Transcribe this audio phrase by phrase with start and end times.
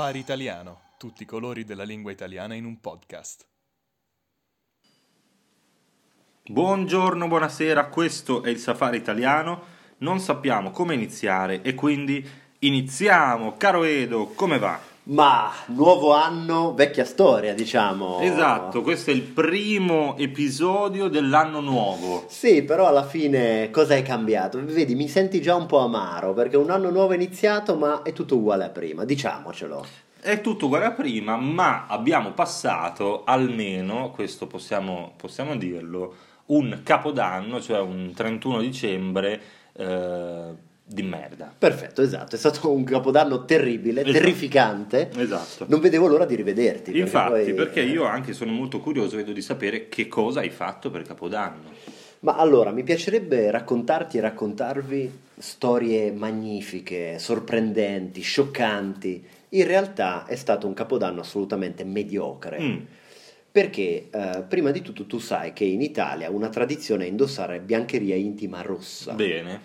[0.00, 3.46] Safari Italiano, tutti i colori della lingua italiana in un podcast.
[6.42, 9.62] Buongiorno, buonasera, questo è il Safari Italiano.
[9.98, 12.26] Non sappiamo come iniziare e quindi
[12.60, 13.58] iniziamo.
[13.58, 14.80] Caro Edo, come va?
[15.10, 18.20] Ma nuovo anno, vecchia storia, diciamo.
[18.20, 22.26] Esatto, questo è il primo episodio dell'anno nuovo.
[22.28, 24.64] Sì, però alla fine cosa è cambiato?
[24.64, 28.12] Vedi, mi senti già un po' amaro perché un anno nuovo è iniziato, ma è
[28.12, 29.84] tutto uguale a prima, diciamocelo.
[30.20, 36.14] È tutto uguale a prima, ma abbiamo passato almeno, questo possiamo, possiamo dirlo,
[36.46, 39.40] un capodanno, cioè un 31 dicembre.
[39.72, 41.52] Eh, di merda.
[41.56, 44.18] Perfetto, esatto, è stato un capodanno terribile, Esatto.
[44.18, 45.10] terrificante.
[45.16, 45.66] Esatto.
[45.68, 46.90] Non vedevo l'ora di rivederti.
[46.90, 50.50] perché Infatti, poi- perché io anche sono molto curioso, vedo di sapere che cosa hai
[50.50, 51.70] fatto per Capodanno.
[52.20, 59.24] Ma allora, mi piacerebbe raccontarti e raccontarvi storie magnifiche, sorprendenti, scioccanti.
[59.50, 62.60] In realtà è stato un capodanno assolutamente mediocre.
[62.60, 62.76] Mm.
[63.52, 68.14] Perché eh, prima di tutto tu sai che in Italia una tradizione è indossare biancheria
[68.14, 69.12] intima rossa.
[69.14, 69.60] Bene,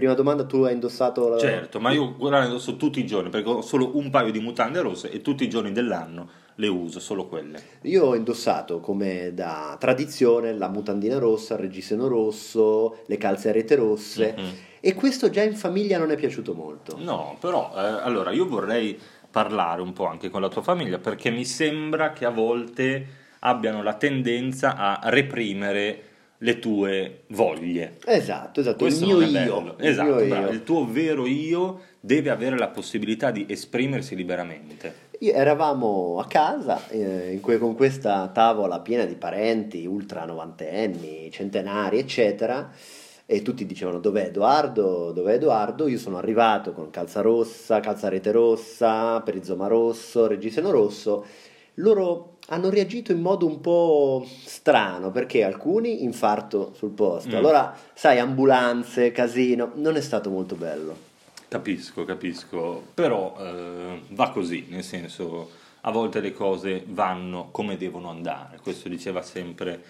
[0.00, 1.36] Prima domanda, tu hai indossato la...
[1.36, 4.80] certo, ma io le indosso tutti i giorni perché ho solo un paio di mutande
[4.80, 7.60] rosse e tutti i giorni dell'anno le uso, solo quelle.
[7.82, 13.52] Io ho indossato come da tradizione la mutandina rossa, il reggiseno rosso, le calze a
[13.52, 14.48] rete rosse Mhm.
[14.80, 16.96] e questo già in famiglia non è piaciuto molto.
[16.98, 18.98] No, però, eh, allora io vorrei
[19.30, 23.06] parlare un po' anche con la tua famiglia perché mi sembra che a volte
[23.40, 26.04] abbiano la tendenza a reprimere
[26.42, 27.98] le tue voglie.
[28.06, 29.60] Esatto, esatto, Questo il mio è io.
[29.60, 29.74] bello.
[29.78, 30.46] il Esatto, mio bravo.
[30.46, 30.52] io.
[30.52, 35.08] il tuo vero io deve avere la possibilità di esprimersi liberamente.
[35.18, 41.30] Io- eravamo a casa eh, in que- con questa tavola piena di parenti ultra novantenni,
[41.30, 42.70] centenari, eccetera.
[43.26, 45.86] E tutti dicevano dov'è Edoardo, dov'è Edoardo?
[45.86, 51.24] Io sono arrivato con calza rossa, calza rete rossa, perizoma rosso, reggiseno rosso.
[51.74, 57.30] Loro hanno reagito in modo un po' strano perché alcuni infarto sul posto.
[57.30, 57.38] Mm.
[57.38, 61.08] Allora, sai, ambulanze, casino, non è stato molto bello.
[61.48, 65.50] Capisco, capisco, però eh, va così, nel senso
[65.82, 69.82] a volte le cose vanno come devono andare, questo diceva sempre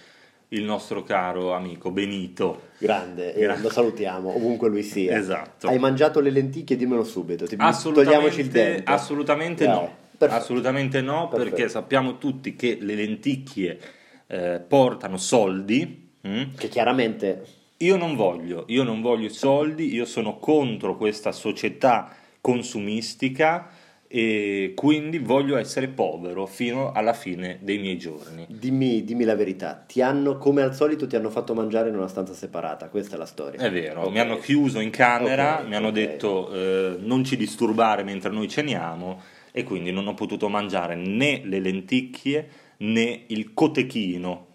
[0.53, 2.69] il nostro caro amico Benito.
[2.79, 3.63] Grande, e Grande.
[3.63, 5.17] lo salutiamo ovunque lui sia.
[5.17, 5.69] Esatto.
[5.69, 6.77] Hai mangiato le lenticchie?
[6.77, 7.47] Dimmelo subito.
[7.47, 8.91] Ti- togliamoci il dente.
[8.91, 10.41] assolutamente Dai, no, perfetto.
[10.43, 11.51] assolutamente no, Perfetto.
[11.51, 13.79] perché sappiamo tutti che le lenticchie
[14.27, 16.11] eh, portano soldi.
[16.27, 16.43] mm?
[16.57, 17.45] Che chiaramente
[17.79, 23.71] Io non voglio, io non voglio i soldi, io sono contro questa società consumistica
[24.13, 28.45] e quindi voglio essere povero fino alla fine dei miei giorni.
[28.49, 29.85] dimmi, dimmi la verità.
[29.87, 32.89] Ti hanno, come al solito, ti hanno fatto mangiare in una stanza separata.
[32.89, 33.61] Questa è la storia.
[33.61, 34.11] È vero, Ok.
[34.11, 35.93] mi hanno chiuso in camera, Ok, mi hanno ok.
[35.93, 39.23] detto eh, non ci disturbare mentre noi ceniamo
[39.53, 44.47] e quindi non ho potuto mangiare né le lenticchie né il cotechino.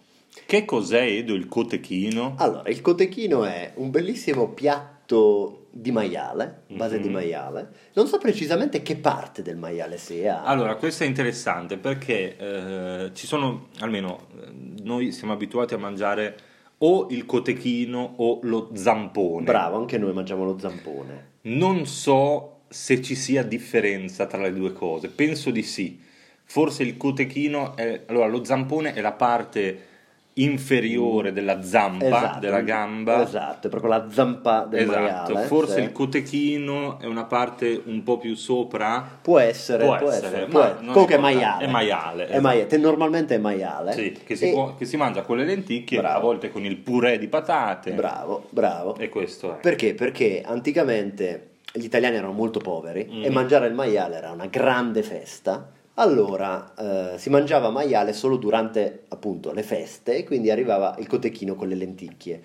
[0.45, 2.35] Che cos'è Edo il cotechino?
[2.37, 7.13] Allora, il cotechino è un bellissimo piatto di maiale, base di Mhm.
[7.13, 7.69] maiale.
[7.93, 10.43] Non so precisamente che parte del maiale sia.
[10.43, 16.35] Allora, questo è interessante perché eh, ci sono, almeno eh, noi siamo abituati a mangiare
[16.79, 19.45] o il cotechino o lo zampone.
[19.45, 21.33] Bravo, anche noi mangiamo lo zampone.
[21.43, 25.99] Non so se ci sia differenza tra le due cose, penso di sì.
[26.47, 29.93] Forse il cotechino è, allora lo zampone è la parte
[30.37, 33.23] inferiore della zampa, Esatto, della gamba.
[33.23, 35.47] Esatto, è proprio la zampa del Esatto, maiale.
[35.47, 35.79] forse sì.
[35.81, 39.17] il cotechino è una parte un po' più sopra.
[39.21, 40.41] Può essere, Può può, essere, essere.
[40.47, 41.65] ma può è Comunque è maiale.
[41.65, 42.41] è maiale, È esatto.
[42.41, 42.67] maiale.
[42.67, 43.93] Te- Normalmente è maiale.
[43.93, 46.17] Sì, che si, E- può- che si mangia con le lenticchie, Bravo.
[46.17, 47.91] a volte con il purè di patate.
[47.93, 48.97] Bravo, bravo.
[48.97, 49.59] E questo è.
[49.61, 49.93] Perché?
[49.93, 53.23] Perché anticamente gli italiani erano molto poveri Mm.
[53.23, 55.69] e mangiare il maiale era una grande festa.
[55.97, 56.73] Allora
[57.13, 61.67] eh, si mangiava maiale solo durante appunto le feste e quindi arrivava il cotechino con
[61.69, 62.41] le lenticchie.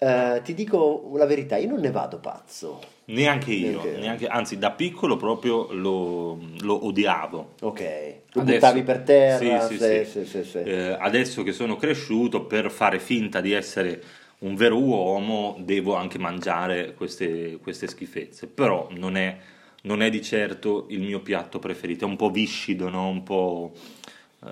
[0.00, 2.78] Eh, ti dico la verità, io non ne vado pazzo.
[3.06, 3.98] Neanche io, Neanche io.
[3.98, 7.54] neanche- anzi da piccolo proprio lo, lo odiavo.
[7.62, 7.80] Ok,
[8.32, 9.60] lo Adesso- buttavi per terra.
[9.66, 10.04] Sì, sì, sì, sì.
[10.04, 10.58] sì, sì, sì.
[10.58, 14.00] Eh, adesso che sono cresciuto, per fare finta di essere
[14.40, 18.46] un vero uomo, devo anche mangiare queste, queste schifezze.
[18.46, 19.36] Però non è,
[19.82, 23.08] non è di certo il mio piatto preferito, è un po' viscido, no?
[23.08, 23.72] un po'...
[24.44, 24.48] eh,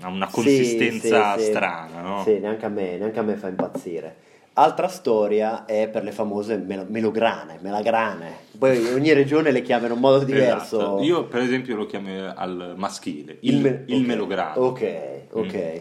[0.00, 1.50] ha una consistenza sì, sì.
[1.50, 2.00] strana.
[2.00, 2.22] No?
[2.22, 4.22] Sì, neanche a me, neanche a me fa impazzire.
[4.56, 8.36] Altra storia è per le famose mel- melograne, melagrane.
[8.56, 10.76] Poi ogni regione le chiama in un modo diverso.
[10.76, 11.02] Esatto.
[11.02, 14.60] Io per esempio lo chiamo al maschile, il, me- il ok, melograno.
[14.66, 14.90] Ok,
[15.32, 15.80] ok.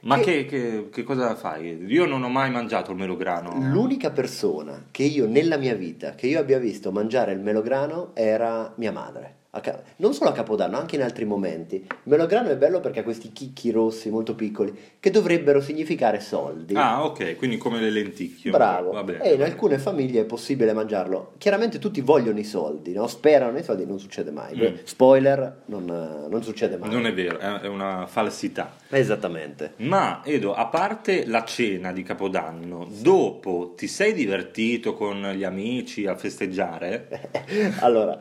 [0.00, 1.84] Ma Che- che, che- cosa fai?
[1.86, 3.52] Io non ho mai mangiato il melograno.
[3.72, 8.72] L'unica persona che io nella mia vita, che io abbia visto mangiare il melograno era
[8.76, 9.34] mia madre.
[9.60, 11.76] Ca- non solo a Capodanno, anche in altri momenti.
[11.76, 16.74] Il melograno è bello perché ha questi chicchi rossi molto piccoli che dovrebbero significare soldi.
[16.74, 18.50] Ah, ok, quindi come le lenticchie.
[18.50, 21.32] Bravo, Va bene, e in alcune famiglie è possibile mangiarlo.
[21.38, 23.06] Chiaramente tutti vogliono i soldi, no?
[23.06, 24.56] sperano nei soldi, non succede mai.
[24.56, 24.74] Mm.
[24.84, 25.84] Spoiler, non,
[26.28, 26.90] non succede mai.
[26.90, 28.76] Non è vero, è una falsità.
[28.90, 29.74] Esattamente.
[29.76, 36.06] Ma Edo, a parte la cena di Capodanno, dopo ti sei divertito con gli amici
[36.06, 37.30] a festeggiare?
[37.80, 38.16] allora,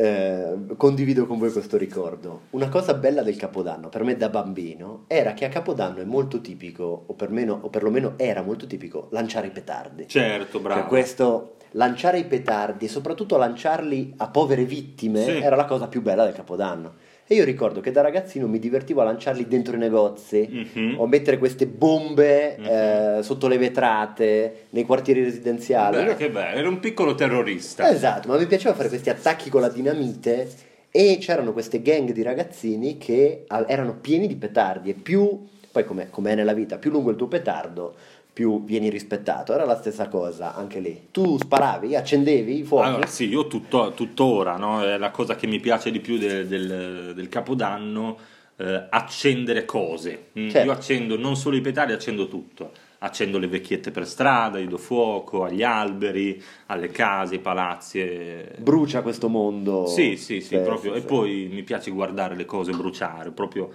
[0.00, 2.42] eh, condivido con voi questo ricordo.
[2.50, 6.40] Una cosa bella del Capodanno, per me da bambino, era che a Capodanno è molto
[6.40, 10.08] tipico, o, permeno, o perlomeno era molto tipico, lanciare i petardi.
[10.08, 10.80] Certo, bravo.
[10.80, 15.30] Cioè questo lanciare i petardi e soprattutto lanciarli a povere vittime Sì.
[15.36, 16.94] era la cosa più bella del Capodanno.
[17.32, 20.98] E io ricordo che da ragazzino mi divertivo a lanciarli dentro i negozi Mhm.
[20.98, 22.66] o a mettere queste bombe Mhm.
[22.66, 26.06] eh, sotto le vetrate nei quartieri residenziali.
[26.06, 27.88] Beh, che bello, era un piccolo terrorista.
[27.88, 30.48] Esatto, ma mi piaceva fare questi attacchi con la dinamite
[30.90, 35.84] e c'erano queste gang di ragazzini che ah, erano pieni di petardi e più, poi
[35.84, 37.94] come è nella vita, più lungo il tuo petardo,
[38.40, 39.52] più vieni rispettato.
[39.52, 41.08] Era la stessa cosa anche lì.
[41.10, 42.88] Tu sparavi, accendevi i fuochi.
[42.88, 44.82] Allora, sì, io tutto- tuttora, no?
[44.82, 48.16] È la cosa che mi piace di più del, del- del Capodanno,
[48.56, 50.28] eh, accendere cose.
[50.38, 50.66] Mm, Certo.
[50.66, 52.72] Io accendo non solo i petardi, accendo tutto.
[53.02, 58.00] Accendo le vecchiette per strada, gli do fuoco agli alberi, alle case, ai palazzi.
[58.00, 59.84] e- Brucia questo mondo.
[59.84, 60.94] Sì, sì, sì, proprio.
[60.94, 63.70] sì, E poi mi piace guardare le cose bruciare, proprio.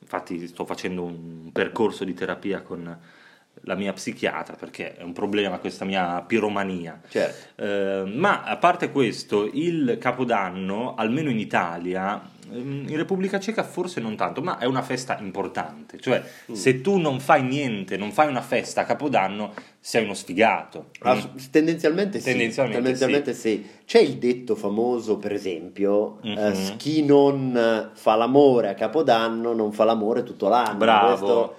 [0.00, 2.98] Infatti sto facendo un percorso di terapia con
[3.62, 7.00] la mia psichiatra perché è un problema questa mia piromania.
[7.08, 7.62] Certo.
[7.62, 12.20] Eh, ma a parte questo, il Capodanno, almeno in Italia,
[12.50, 15.98] ehm, in Repubblica Ceca forse non tanto, ma è una festa importante.
[16.00, 16.54] Cioè, Mm.
[16.54, 20.86] se tu non fai niente, non fai una festa a Capodanno, sei uno sfigato.
[21.00, 23.66] Ah, s- tendenzialmente, sì, Tendenzialmente tendenzialmente sì.
[23.84, 26.38] C'è il detto famoso, per esempio, Mhm.
[26.38, 30.76] eh, s- chi non fa l'amore a Capodanno non fa l'amore tutto l'anno.
[30.78, 31.06] Bravo.
[31.08, 31.56] Questo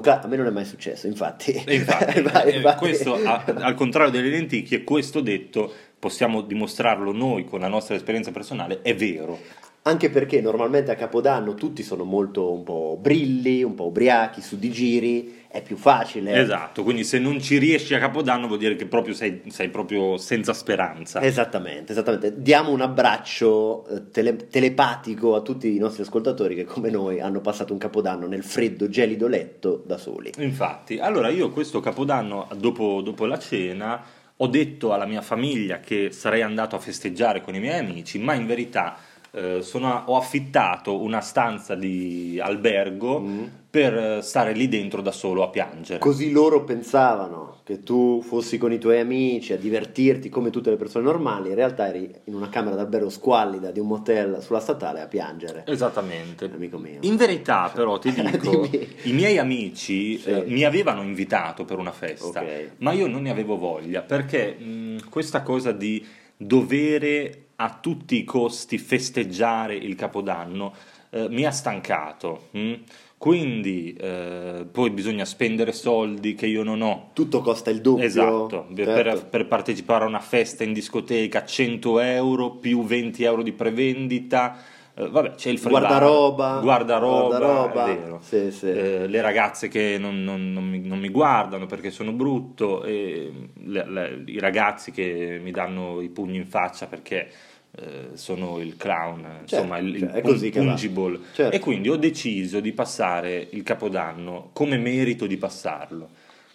[0.00, 1.52] cla- a me non è mai successo, infatti.
[1.66, 2.76] E infatti, Vai, eh, vai.
[2.76, 8.30] questo, a- al contrario delle lenticchie, questo detto possiamo dimostrarlo noi con la nostra esperienza
[8.30, 9.38] personale, è vero.
[9.82, 14.58] Anche perché normalmente a Capodanno tutti sono molto un po' brilli, un po' ubriachi, su
[14.58, 16.38] di giri, è più facile.
[16.38, 20.18] Esatto, quindi se non ci riesci a Capodanno vuol dire che proprio sei, sei proprio
[20.18, 21.22] senza speranza.
[21.22, 22.42] Esattamente, esattamente.
[22.42, 27.40] Diamo un abbraccio eh, tele- telepatico a tutti i nostri ascoltatori che come noi hanno
[27.40, 30.30] passato un capodanno nel freddo, gelido letto da soli.
[30.38, 34.04] Infatti, allora io questo Capodanno, dopo, dopo la cena,
[34.36, 38.34] ho detto alla mia famiglia che sarei andato a festeggiare con i miei amici, ma
[38.34, 38.96] in verità
[39.32, 43.42] eh, sono- ho affittato una stanza di albergo Mm.
[43.70, 46.00] per eh, stare lì dentro da solo a piangere.
[46.00, 50.76] Così loro pensavano che tu fossi con i tuoi amici a divertirti come tutte le
[50.76, 55.00] persone normali, in realtà eri in una camera d'albergo squallida di un motel sulla statale
[55.00, 55.62] a piangere.
[55.68, 56.50] Esattamente.
[56.52, 56.98] Amico mio.
[57.02, 58.68] In verità, però, ti dico,
[59.04, 60.28] i miei amici Sì.
[60.30, 62.70] eh, mi avevano invitato per una festa, Ok.
[62.78, 66.04] ma io non ne avevo voglia perché mh, questa cosa di
[66.36, 70.74] dovere a tutti i costi festeggiare il Capodanno
[71.10, 72.48] eh, mi ha stancato.
[72.52, 72.74] mh.
[73.20, 77.10] Quindi eh, poi bisogna spendere soldi che io non ho.
[77.12, 78.02] Tutto costa il doppio.
[78.02, 79.26] Esatto, per, certo.
[79.26, 84.56] per partecipare a una festa in discoteca 100 euro più 20 euro di prevendita.
[85.04, 88.66] Eh, vabbè, c'è il free bar, Guardaroba, guardaroba, guardaroba, sì, sì.
[88.70, 93.32] Eh, le ragazze che non, non- non mi, non mi guardano perché sono brutto, e
[93.64, 97.30] le- le- i ragazzi che mi danno i pugni in faccia perché
[97.78, 101.20] eh, sono il clown, insomma il, cioè, è così pungible.
[101.32, 101.54] Certo.
[101.54, 106.08] E quindi ho deciso di passare il capodanno come merito di passarlo.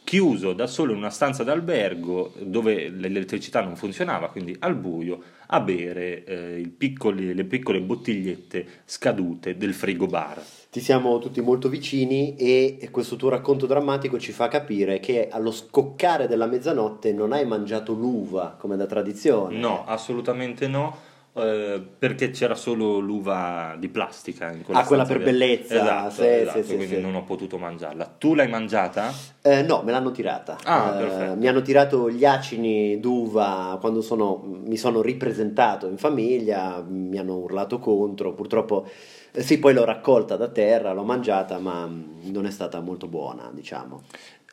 [0.06, 5.60] Chiuso da solo in una stanza d'albergo dove l'elettricità non funzionava, quindi al buio, a
[5.60, 10.40] bere eh, piccoli- le piccole bottigliette scadute del frigo bar.
[10.70, 15.52] Ti siamo tutti molto vicini e questo tuo racconto drammatico ci fa capire che allo
[15.52, 19.58] scoccare della mezzanotte non hai mangiato l'uva come da tradizione.
[19.58, 20.96] No, assolutamente no,
[21.38, 25.26] eh, perché c'era solo l'uva di plastica in quella Ah, quella per via.
[25.26, 27.02] bellezza, Esatto, sì, esatto, sì, quindi sì.
[27.02, 28.16] non ho potuto mangiarla.
[28.18, 29.12] Tu l'hai mangiata?
[29.42, 30.58] Eh, no, me l'hanno tirata.
[30.64, 36.82] Ah, Eh, mi hanno tirato gli acini d'uva quando sono- mi sono ripresentato in famiglia,
[36.88, 38.88] mi hanno urlato contro, purtroppo
[39.32, 43.08] eh, sì, poi l'ho raccolta da terra, l'ho mangiata, ma mm, non è stata molto
[43.08, 44.04] buona, diciamo.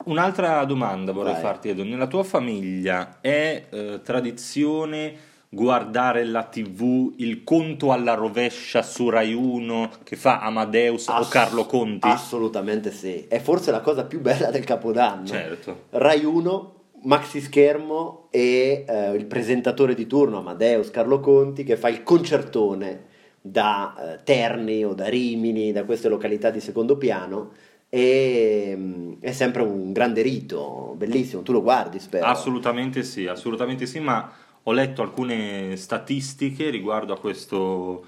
[0.06, 1.42] Un'altra domanda vorrei Vai.
[1.42, 1.84] farti, Edo.
[1.84, 9.34] Nella tua famiglia è eh, tradizione guardare la TV, il conto alla rovescia su Rai
[9.34, 12.08] 1 che fa Amadeus o Ass- Carlo Conti?
[12.08, 15.26] Assolutamente sì, è forse la cosa più bella del Capodanno.
[15.26, 15.84] Certo.
[15.90, 21.90] Rai 1, maxi schermo e eh, il presentatore di turno Amadeus Carlo Conti che fa
[21.90, 23.10] il concertone
[23.42, 27.50] da eh, Terni o da Rimini, da queste località di secondo piano
[27.90, 32.24] e mm, è sempre un grande rito, bellissimo, tu lo guardi spero.
[32.24, 34.32] Assolutamente sì, assolutamente sì, ma
[34.64, 38.04] ho letto alcune statistiche riguardo a questo,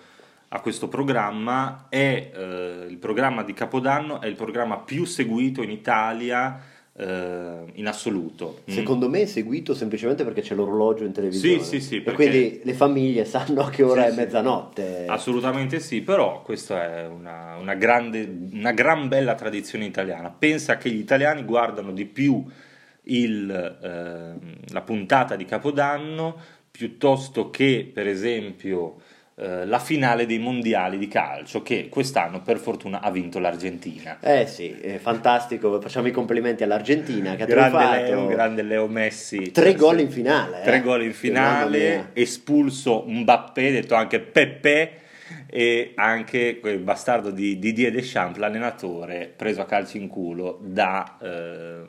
[0.49, 5.71] a questo programma, è eh, il programma di Capodanno è il programma più seguito in
[5.71, 6.61] Italia
[6.97, 8.61] eh, in assoluto.
[8.71, 8.73] Mm.
[8.73, 11.63] Secondo me è seguito semplicemente perché c'è l'orologio in televisione.
[11.63, 14.17] Sì, sì, sì, perché- quindi le famiglie sanno che ora Sì, è sì.
[14.19, 15.07] mezzanotte.
[15.09, 20.31] Assolutamente sì, però questa è una, una grande, una gran bella tradizione italiana.
[20.31, 22.45] Pensa che gli italiani guardano di più
[23.05, 26.37] il, ehm, la puntata di Capodanno
[26.71, 28.97] piuttosto che, per esempio,
[29.37, 34.19] eh, la finale dei mondiali di calcio, che quest'anno per fortuna ha vinto l'Argentina.
[34.21, 38.03] Eh sì, è fantastico, facciamo i complimenti all'Argentina che ha Grande trionfato.
[38.03, 39.51] Leo, grande Leo Messi.
[39.51, 40.61] Tre gol in finale.
[40.61, 40.65] eh.
[40.65, 44.91] Tre gol in finale, espulso Mbappé, detto anche Pepe
[45.49, 51.83] e anche quel bastardo di Didier Deschamps, l'allenatore, preso a calci in culo da, eh,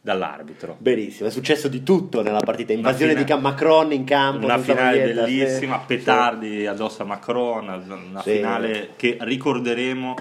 [0.00, 0.76] dall'arbitro.
[0.78, 4.44] Benissimo, è successo di tutto nella partita, invasione fina- di Macron in campo.
[4.46, 5.12] Una finale sì.
[5.12, 5.84] bellissima, Sì.
[5.86, 7.68] petardi addosso a Macron,
[8.10, 8.36] una Sì.
[8.36, 10.14] finale che ricorderemo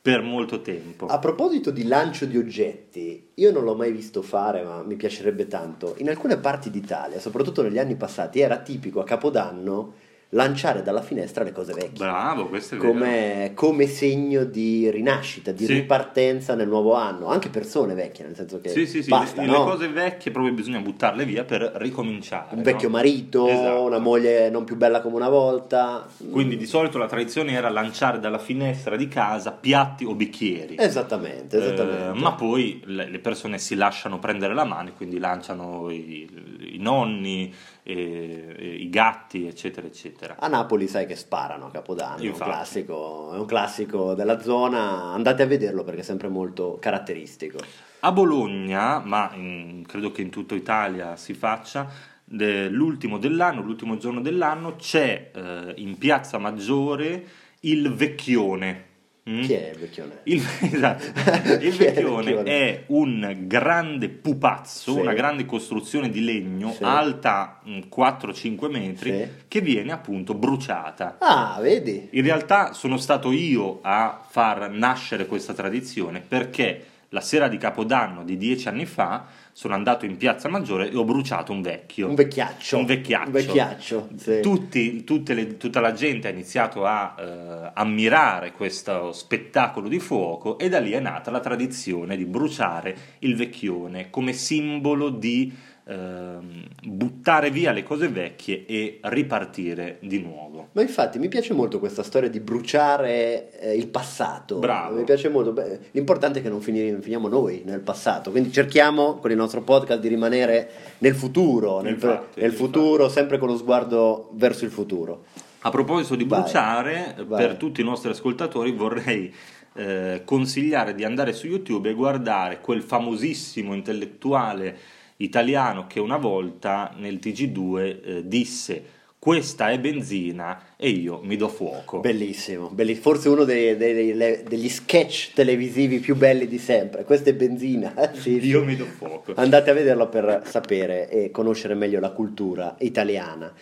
[0.00, 1.06] per molto tempo.
[1.06, 5.48] A proposito di lancio di oggetti, io non l'ho mai visto fare, ma mi piacerebbe
[5.48, 5.94] tanto.
[5.98, 9.94] In alcune parti d'Italia, soprattutto negli anni passati, era tipico a Capodanno
[10.30, 12.04] lanciare dalla finestra le cose vecchie.
[12.04, 12.78] Bravo, questo è.
[12.78, 15.74] Come, come segno di rinascita, di Sì.
[15.74, 19.46] ripartenza nel nuovo anno, anche persone vecchie, nel senso che Sì, sì, sì, basta, le,
[19.46, 19.52] no?
[19.64, 22.56] le cose vecchie proprio bisogna buttarle via per ricominciare.
[22.56, 22.96] un vecchio no?
[22.96, 23.82] marito, Esatto.
[23.82, 26.06] una moglie non più bella come una volta.
[26.30, 30.74] Quindi di solito la tradizione era lanciare dalla finestra di casa piatti o bicchieri.
[30.78, 32.18] Esattamente, esattamente.
[32.18, 36.28] Eh, ma poi le, le persone si lasciano prendere la mano e quindi lanciano i,
[36.72, 37.52] i nonni,
[37.86, 40.36] e- e i gatti, eccetera, eccetera.
[40.38, 45.12] A Napoli sai che sparano a Capodanno, è un, classico, è un classico della zona,
[45.12, 47.58] andate a vederlo perché è sempre molto caratteristico.
[48.00, 51.88] A Bologna, ma in- credo che in tutta Italia si faccia,
[52.24, 57.24] de- l'ultimo dell'anno, l'ultimo giorno dell'anno, c'è eh, in Piazza Maggiore
[57.60, 58.85] il Vecchione.
[59.28, 59.40] Mm?
[59.42, 60.20] Chi è il vecchione?
[60.24, 60.40] Il,
[60.72, 61.02] esatto.
[61.04, 62.50] Il Chi è il vecchione vecchione?
[62.50, 65.00] è un grande pupazzo, Sì.
[65.00, 66.84] una grande costruzione di legno Sì.
[66.84, 69.28] alta mm, 4-5 metri Sì.
[69.48, 71.16] che viene appunto bruciata.
[71.18, 72.08] Ah, vedi?
[72.12, 76.84] In realtà sono stato io a far nascere questa tradizione perché
[77.16, 81.02] la sera di Capodanno di dieci anni fa sono andato in Piazza Maggiore e ho
[81.04, 82.08] bruciato un vecchio.
[82.08, 82.76] Un vecchiaccio.
[82.76, 83.26] Un vecchiaccio.
[83.26, 84.40] Un vecchiaccio, sì.
[84.42, 90.58] Tutti- tutte le- tutta la gente ha iniziato a eh, ammirare questo spettacolo di fuoco
[90.58, 95.50] e da lì è nata la tradizione di bruciare il vecchione come simbolo di
[95.88, 100.68] buttare via le cose vecchie e ripartire di nuovo.
[100.72, 104.58] Ma infatti mi piace molto questa storia di bruciare eh, il passato.
[104.58, 104.96] Bravo.
[104.96, 105.52] Mi piace molto.
[105.52, 108.32] Beh, l'importante è che non fini- finiamo noi nel passato.
[108.32, 113.38] Quindi cerchiamo con il nostro podcast di rimanere nel futuro, nel, Infatti, nel futuro, sempre
[113.38, 115.26] con lo sguardo verso il futuro.
[115.60, 116.40] A proposito di Vai.
[116.40, 117.46] bruciare, Vai.
[117.46, 119.32] per tutti i nostri ascoltatori vorrei
[119.74, 126.92] eh, consigliare di andare su YouTube e guardare quel famosissimo intellettuale italiano che una volta
[126.96, 128.84] nel TG2 eh, disse
[129.18, 131.98] questa è benzina e io mi do fuoco.
[131.98, 137.02] Bellissimo, belli- forse uno dei- dei- dei- degli sketch televisivi più belli di sempre.
[137.02, 137.92] Questa è benzina.
[138.14, 138.46] Sì, sì.
[138.46, 139.32] Io mi do fuoco.
[139.34, 143.52] Andate a vederlo per sapere e conoscere meglio la cultura italiana.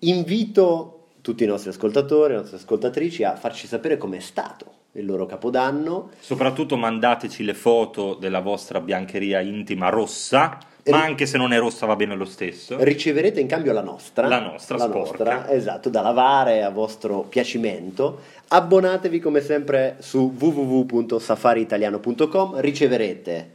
[0.00, 5.26] Invito tutti i nostri ascoltatori, le nostre ascoltatrici a farci sapere com'è stato il loro
[5.26, 6.10] capodanno.
[6.20, 10.58] Soprattutto mandateci le foto della vostra biancheria intima rossa,
[10.90, 12.76] ma anche se non è rossa va bene lo stesso.
[12.78, 14.28] Riceverete in cambio la nostra.
[14.28, 14.98] La nostra, sporca.
[14.98, 18.20] nostra, esatto, da lavare a vostro piacimento.
[18.48, 22.60] Abbonatevi come sempre su www.safariitaliano.com.
[22.60, 23.54] Riceverete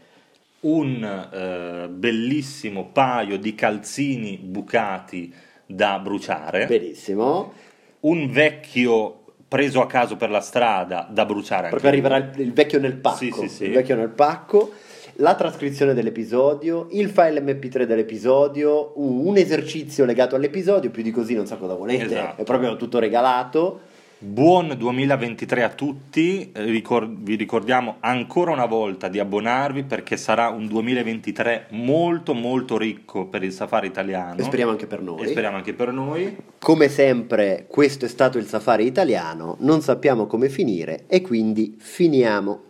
[0.61, 5.33] un eh, bellissimo paio di calzini bucati
[5.65, 7.53] da bruciare, benissimo.
[8.01, 12.79] un vecchio preso a caso per la strada da bruciare Proprio arriverà il, il vecchio
[12.79, 13.17] nel pacco.
[13.17, 13.63] Sì, sì, sì.
[13.65, 14.71] Il vecchio nel pacco.
[15.15, 21.45] La trascrizione dell'episodio, il file MP3 dell'episodio, un esercizio legato all'episodio, più di così non
[21.45, 22.41] so cosa volete, Esatto.
[22.41, 23.81] è proprio tutto regalato.
[24.23, 30.49] Buon 2023 a tutti, eh, ricor- vi ricordiamo ancora una volta di abbonarvi perché sarà
[30.49, 35.23] un 2023 molto molto ricco per il safari italiano E speriamo anche per noi.
[35.23, 36.35] e speriamo anche per noi.
[36.59, 42.69] Come sempre, questo è stato il safari italiano, non sappiamo come finire e quindi finiamo.